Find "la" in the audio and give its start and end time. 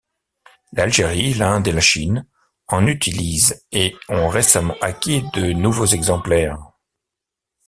1.71-1.79